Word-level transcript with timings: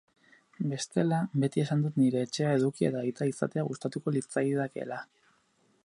Bestela, 0.69 1.19
beti 1.43 1.63
esan 1.65 1.83
dut 1.85 1.99
nire 2.03 2.23
etxea 2.29 2.55
eduki 2.61 2.89
eta 2.89 3.05
aita 3.05 3.29
izatea 3.33 3.67
gustatuko 3.69 4.15
litzaidakeela. 4.17 4.99